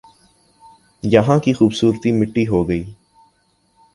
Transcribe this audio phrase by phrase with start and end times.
[1.03, 2.83] یہاں کی خوبصورتی مٹی ہو گئی